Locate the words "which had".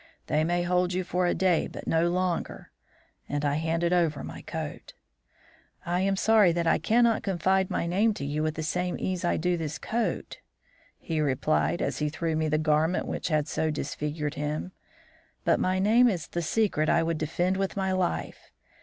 13.05-13.47